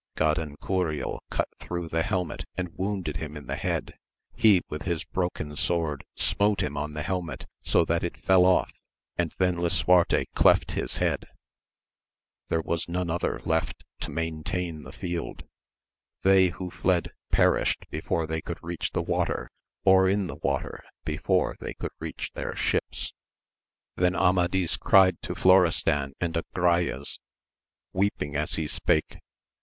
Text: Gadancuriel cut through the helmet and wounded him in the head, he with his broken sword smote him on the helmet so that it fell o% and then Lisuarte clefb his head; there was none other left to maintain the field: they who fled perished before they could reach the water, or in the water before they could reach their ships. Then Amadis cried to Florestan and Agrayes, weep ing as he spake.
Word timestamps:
Gadancuriel 0.15 1.19
cut 1.29 1.47
through 1.59 1.87
the 1.87 2.01
helmet 2.01 2.45
and 2.57 2.75
wounded 2.75 3.17
him 3.17 3.37
in 3.37 3.45
the 3.45 3.55
head, 3.55 3.99
he 4.33 4.61
with 4.67 4.81
his 4.81 5.03
broken 5.03 5.55
sword 5.55 6.03
smote 6.15 6.63
him 6.63 6.75
on 6.75 6.93
the 6.95 7.03
helmet 7.03 7.45
so 7.61 7.85
that 7.85 8.03
it 8.03 8.17
fell 8.17 8.47
o% 8.47 8.71
and 9.15 9.35
then 9.37 9.57
Lisuarte 9.57 10.25
clefb 10.35 10.71
his 10.71 10.97
head; 10.97 11.27
there 12.49 12.63
was 12.63 12.89
none 12.89 13.11
other 13.11 13.41
left 13.45 13.83
to 13.99 14.09
maintain 14.09 14.81
the 14.81 14.91
field: 14.91 15.43
they 16.23 16.47
who 16.47 16.71
fled 16.71 17.11
perished 17.31 17.85
before 17.91 18.25
they 18.25 18.41
could 18.41 18.57
reach 18.63 18.93
the 18.93 19.03
water, 19.03 19.51
or 19.85 20.09
in 20.09 20.25
the 20.25 20.37
water 20.37 20.83
before 21.05 21.55
they 21.59 21.75
could 21.75 21.91
reach 21.99 22.31
their 22.33 22.55
ships. 22.55 23.13
Then 23.97 24.15
Amadis 24.15 24.77
cried 24.77 25.21
to 25.21 25.35
Florestan 25.35 26.13
and 26.19 26.33
Agrayes, 26.33 27.19
weep 27.93 28.19
ing 28.19 28.35
as 28.35 28.55
he 28.55 28.67
spake. 28.67 29.19